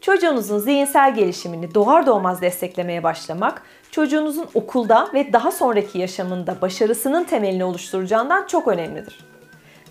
[0.00, 7.64] Çocuğunuzun zihinsel gelişimini doğar doğmaz desteklemeye başlamak, çocuğunuzun okulda ve daha sonraki yaşamında başarısının temelini
[7.64, 9.24] oluşturacağından çok önemlidir.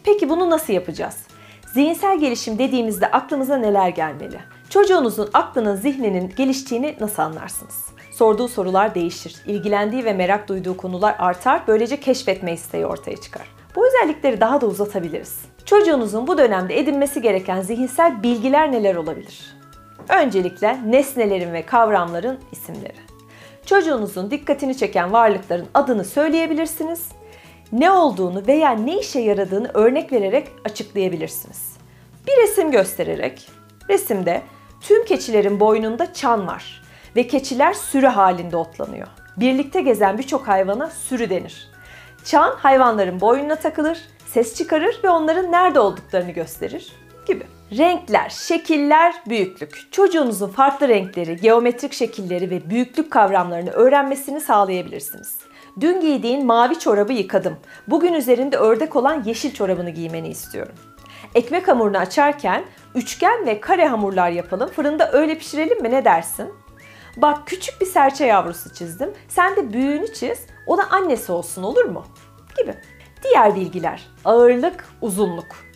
[0.03, 1.17] Peki bunu nasıl yapacağız?
[1.73, 4.39] Zihinsel gelişim dediğimizde aklımıza neler gelmeli?
[4.69, 7.85] Çocuğunuzun aklının, zihninin geliştiğini nasıl anlarsınız?
[8.11, 9.35] Sorduğu sorular değişir.
[9.45, 11.61] İlgilendiği ve merak duyduğu konular artar.
[11.67, 13.47] Böylece keşfetme isteği ortaya çıkar.
[13.75, 15.39] Bu özellikleri daha da uzatabiliriz.
[15.65, 19.56] Çocuğunuzun bu dönemde edinmesi gereken zihinsel bilgiler neler olabilir?
[20.09, 22.97] Öncelikle nesnelerin ve kavramların isimleri.
[23.65, 27.09] Çocuğunuzun dikkatini çeken varlıkların adını söyleyebilirsiniz.
[27.71, 31.77] Ne olduğunu veya ne işe yaradığını örnek vererek açıklayabilirsiniz.
[32.27, 33.49] Bir resim göstererek,
[33.89, 34.41] resimde
[34.81, 36.83] tüm keçilerin boynunda çan var
[37.15, 39.07] ve keçiler sürü halinde otlanıyor.
[39.37, 41.69] Birlikte gezen birçok hayvana sürü denir.
[42.25, 46.91] Çan hayvanların boynuna takılır, ses çıkarır ve onların nerede olduklarını gösterir
[47.27, 47.56] gibi.
[47.71, 49.91] Renkler, şekiller, büyüklük.
[49.91, 55.39] Çocuğunuzun farklı renkleri, geometrik şekilleri ve büyüklük kavramlarını öğrenmesini sağlayabilirsiniz.
[55.79, 57.57] Dün giydiğin mavi çorabı yıkadım.
[57.87, 60.75] Bugün üzerinde ördek olan yeşil çorabını giymeni istiyorum.
[61.35, 62.63] Ekmek hamurunu açarken
[62.95, 64.69] üçgen ve kare hamurlar yapalım.
[64.69, 66.53] Fırında öyle pişirelim mi ne dersin?
[67.17, 69.13] Bak küçük bir serçe yavrusu çizdim.
[69.27, 70.39] Sen de büyüğünü çiz.
[70.67, 72.05] O da annesi olsun olur mu?
[72.57, 72.75] Gibi.
[73.23, 74.07] Diğer bilgiler.
[74.25, 75.66] Ağırlık, uzunluk.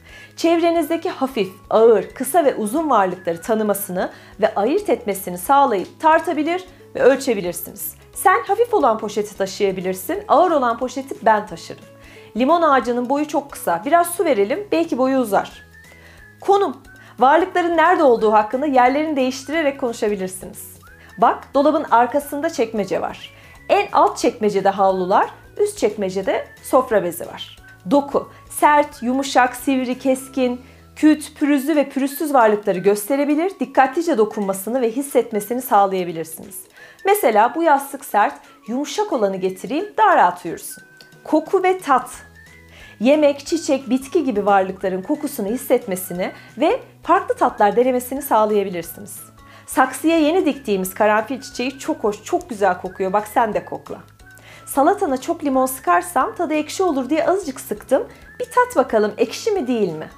[0.41, 4.09] Çevrenizdeki hafif, ağır, kısa ve uzun varlıkları tanımasını
[4.41, 7.95] ve ayırt etmesini sağlayıp tartabilir ve ölçebilirsiniz.
[8.13, 11.83] Sen hafif olan poşeti taşıyabilirsin, ağır olan poşeti ben taşırım.
[12.37, 13.81] Limon ağacının boyu çok kısa.
[13.85, 15.63] Biraz su verelim, belki boyu uzar.
[16.39, 16.77] Konum.
[17.19, 20.79] Varlıkların nerede olduğu hakkında yerlerini değiştirerek konuşabilirsiniz.
[21.17, 23.33] Bak, dolabın arkasında çekmece var.
[23.69, 27.60] En alt çekmecede havlular, üst çekmecede sofra bezi var.
[27.91, 28.29] Doku.
[28.49, 30.61] Sert, yumuşak, sivri, keskin,
[30.95, 36.59] küt, pürüzlü ve pürüzsüz varlıkları gösterebilir, dikkatlice dokunmasını ve hissetmesini sağlayabilirsiniz.
[37.05, 38.33] Mesela bu yastık sert,
[38.67, 40.83] yumuşak olanı getireyim, daha rahat uyursun.
[41.23, 42.09] Koku ve tat.
[42.99, 49.19] Yemek, çiçek, bitki gibi varlıkların kokusunu hissetmesini ve farklı tatlar denemesini sağlayabilirsiniz.
[49.65, 53.13] Saksıya yeni diktiğimiz karanfil çiçeği çok hoş, çok güzel kokuyor.
[53.13, 53.97] Bak sen de kokla.
[54.73, 58.07] Salatana çok limon sıkarsam tadı ekşi olur diye azıcık sıktım.
[58.39, 60.09] Bir tat bakalım ekşi mi değil mi?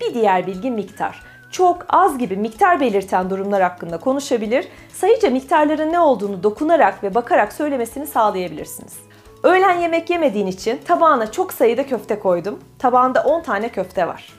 [0.00, 1.22] Bir diğer bilgi miktar.
[1.50, 7.52] Çok az gibi miktar belirten durumlar hakkında konuşabilir, sayıca miktarların ne olduğunu dokunarak ve bakarak
[7.52, 8.96] söylemesini sağlayabilirsiniz.
[9.42, 12.58] Öğlen yemek yemediğin için tabağına çok sayıda köfte koydum.
[12.78, 14.32] Tabağında 10 tane köfte var.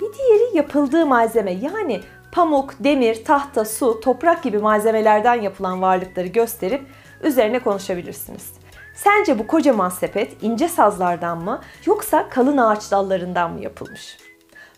[0.00, 2.00] Bir diğeri yapıldığı malzeme yani
[2.32, 6.82] pamuk, demir, tahta, su, toprak gibi malzemelerden yapılan varlıkları gösterip
[7.22, 8.52] üzerine konuşabilirsiniz.
[8.94, 14.18] Sence bu kocaman sepet ince sazlardan mı yoksa kalın ağaç dallarından mı yapılmış?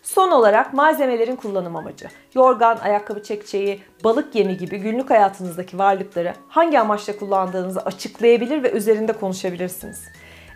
[0.03, 2.07] Son olarak malzemelerin kullanım amacı.
[2.35, 9.13] Yorgan, ayakkabı çekçeği, balık yemi gibi günlük hayatınızdaki varlıkları hangi amaçla kullandığınızı açıklayabilir ve üzerinde
[9.13, 10.01] konuşabilirsiniz.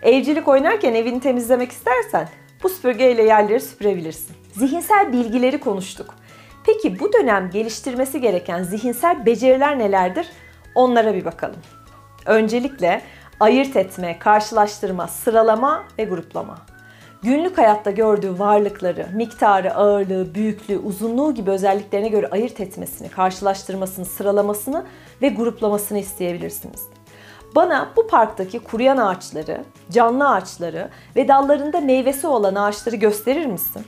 [0.01, 2.29] Evcilik oynarken evini temizlemek istersen
[2.63, 4.35] bu süpürgeyle yerleri süpürebilirsin.
[4.51, 6.15] Zihinsel bilgileri konuştuk.
[6.65, 10.27] Peki bu dönem geliştirmesi gereken zihinsel beceriler nelerdir?
[10.75, 11.59] Onlara bir bakalım.
[12.27, 13.01] Öncelikle
[13.39, 16.57] ayırt etme, karşılaştırma, sıralama ve gruplama.
[17.23, 24.85] Günlük hayatta gördüğü varlıkları, miktarı, ağırlığı, büyüklüğü, uzunluğu gibi özelliklerine göre ayırt etmesini, karşılaştırmasını, sıralamasını
[25.21, 26.81] ve gruplamasını isteyebilirsiniz.
[27.55, 33.83] Bana bu parktaki kuruyan ağaçları, canlı ağaçları ve dallarında meyvesi olan ağaçları gösterir misin?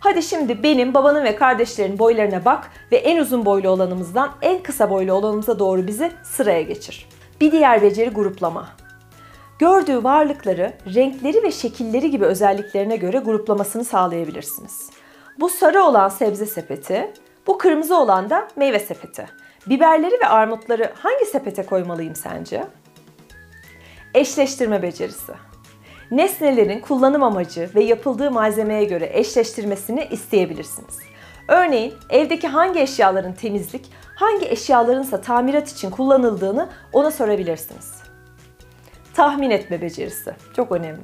[0.00, 4.90] Hadi şimdi benim, babanın ve kardeşlerin boylarına bak ve en uzun boylu olanımızdan en kısa
[4.90, 7.06] boylu olanımıza doğru bizi sıraya geçir.
[7.40, 8.68] Bir diğer beceri gruplama.
[9.58, 14.90] Gördüğü varlıkları, renkleri ve şekilleri gibi özelliklerine göre gruplamasını sağlayabilirsiniz.
[15.40, 17.12] Bu sarı olan sebze sepeti,
[17.46, 19.26] bu kırmızı olan da meyve sepeti.
[19.66, 22.64] Biberleri ve armutları hangi sepete koymalıyım sence?
[24.14, 25.32] Eşleştirme becerisi.
[26.10, 30.98] Nesnelerin kullanım amacı ve yapıldığı malzemeye göre eşleştirmesini isteyebilirsiniz.
[31.48, 37.92] Örneğin evdeki hangi eşyaların temizlik, hangi eşyaların ise tamirat için kullanıldığını ona sorabilirsiniz.
[39.14, 41.02] Tahmin etme becerisi çok önemli.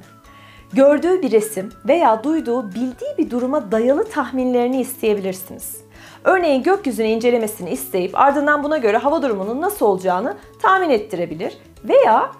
[0.73, 5.83] Gördüğü bir resim veya duyduğu bildiği bir duruma dayalı tahminlerini isteyebilirsiniz.
[6.23, 12.31] Örneğin gökyüzünü incelemesini isteyip ardından buna göre hava durumunun nasıl olacağını tahmin ettirebilir veya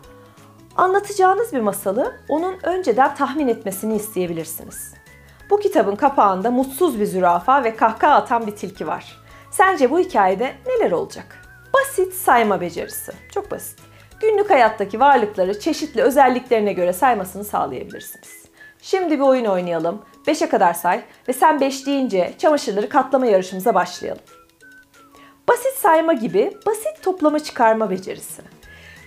[0.75, 5.02] anlatacağınız bir masalı onun önceden tahmin etmesini isteyebilirsiniz.
[5.49, 9.17] Bu kitabın kapağında mutsuz bir zürafa ve kahkaha atan bir tilki var.
[9.51, 11.41] Sence bu hikayede neler olacak?
[11.73, 13.11] Basit sayma becerisi.
[13.33, 13.79] Çok basit.
[14.21, 18.45] Günlük hayattaki varlıkları çeşitli özelliklerine göre saymasını sağlayabilirsiniz.
[18.81, 20.01] Şimdi bir oyun oynayalım.
[20.27, 24.23] 5'e kadar say ve sen 5 deyince çamaşırları katlama yarışımıza başlayalım.
[25.47, 28.41] Basit sayma gibi basit toplama çıkarma becerisi.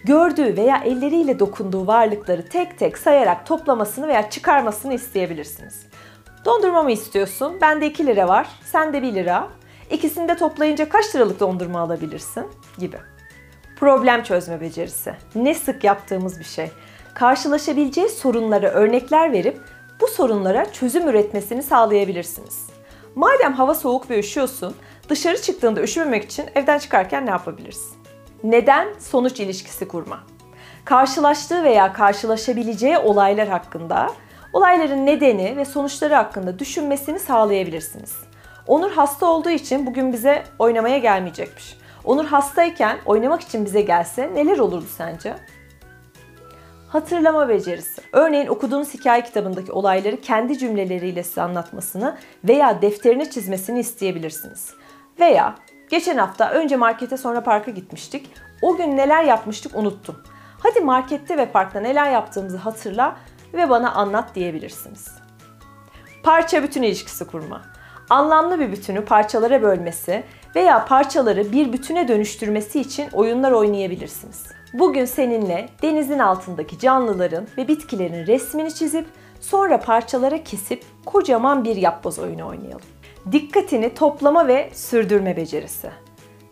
[0.04, 5.85] Gördüğü veya elleriyle dokunduğu varlıkları tek tek sayarak toplamasını veya çıkarmasını isteyebilirsiniz.
[6.46, 7.60] Dondurma mı istiyorsun?
[7.60, 9.48] Bende 2 lira var, sende 1 lira.
[9.90, 12.46] İkisini de toplayınca kaç liralık dondurma alabilirsin?
[12.78, 12.96] Gibi.
[13.76, 15.14] Problem çözme becerisi.
[15.34, 16.70] Ne sık yaptığımız bir şey.
[17.14, 19.60] Karşılaşabileceği sorunlara örnekler verip
[20.00, 22.66] bu sorunlara çözüm üretmesini sağlayabilirsiniz.
[23.14, 24.74] Madem hava soğuk ve üşüyorsun,
[25.08, 27.96] dışarı çıktığında üşümemek için evden çıkarken ne yapabilirsin?
[28.44, 30.20] Neden sonuç ilişkisi kurma.
[30.84, 34.10] Karşılaştığı veya karşılaşabileceği olaylar hakkında,
[34.56, 38.16] olayların nedeni ve sonuçları hakkında düşünmesini sağlayabilirsiniz.
[38.66, 41.78] Onur hasta olduğu için bugün bize oynamaya gelmeyecekmiş.
[42.04, 45.34] Onur hastayken oynamak için bize gelse neler olurdu sence?
[46.88, 48.02] Hatırlama becerisi.
[48.12, 54.74] Örneğin okuduğunuz hikaye kitabındaki olayları kendi cümleleriyle size anlatmasını veya defterine çizmesini isteyebilirsiniz.
[55.20, 55.54] Veya
[55.90, 58.30] geçen hafta önce markete sonra parka gitmiştik.
[58.62, 60.16] O gün neler yapmıştık unuttum.
[60.62, 63.16] Hadi markette ve parkta neler yaptığımızı hatırla
[63.54, 65.08] ve bana anlat diyebilirsiniz.
[66.22, 67.62] Parça bütün ilişkisi kurma.
[68.10, 70.24] Anlamlı bir bütünü parçalara bölmesi
[70.56, 74.44] veya parçaları bir bütüne dönüştürmesi için oyunlar oynayabilirsiniz.
[74.72, 79.06] Bugün seninle denizin altındaki canlıların ve bitkilerin resmini çizip
[79.40, 82.86] sonra parçalara kesip kocaman bir yapboz oyunu oynayalım.
[83.32, 85.90] Dikkatini toplama ve sürdürme becerisi.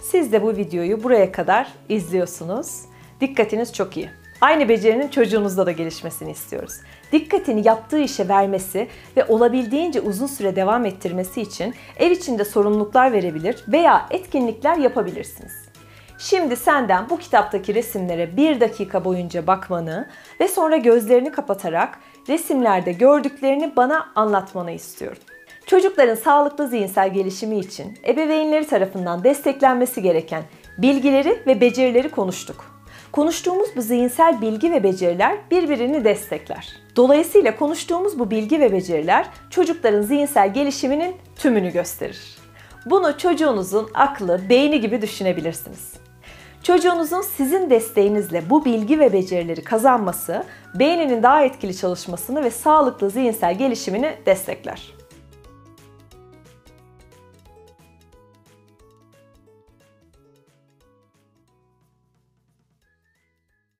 [0.02, 2.82] Siz de bu videoyu buraya kadar izliyorsunuz.
[3.20, 4.10] Dikkatiniz çok iyi.
[4.40, 6.74] Aynı becerinin çocuğunuzda da gelişmesini istiyoruz.
[7.12, 13.64] Dikkatini yaptığı işe vermesi ve olabildiğince uzun süre devam ettirmesi için ev içinde sorumluluklar verebilir
[13.68, 15.52] veya etkinlikler yapabilirsiniz.
[16.18, 20.08] Şimdi senden bu kitaptaki resimlere bir dakika boyunca bakmanı
[20.40, 21.98] ve sonra gözlerini kapatarak
[22.28, 25.22] resimlerde gördüklerini bana anlatmanı istiyorum.
[25.66, 30.42] Çocukların sağlıklı zihinsel gelişimi için ebeveynleri tarafından desteklenmesi gereken
[30.78, 32.73] bilgileri ve becerileri konuştuk.
[33.14, 36.68] Konuştuğumuz bu zihinsel bilgi ve beceriler birbirini destekler.
[36.96, 42.36] Dolayısıyla konuştuğumuz bu bilgi ve beceriler çocukların zihinsel gelişiminin tümünü gösterir.
[42.86, 45.92] Bunu çocuğunuzun aklı, beyni gibi düşünebilirsiniz.
[46.62, 50.44] Çocuğunuzun sizin desteğinizle bu bilgi ve becerileri kazanması,
[50.74, 54.92] beyninin daha etkili çalışmasını ve sağlıklı zihinsel gelişimini destekler.